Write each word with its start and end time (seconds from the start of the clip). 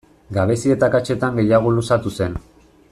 Gabezi 0.37 0.71
eta 0.75 0.87
akatsetan 0.91 1.37
gehiago 1.41 1.75
luzatu 1.77 2.15
zen. 2.21 2.41